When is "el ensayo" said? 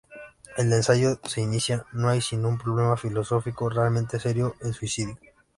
0.57-1.19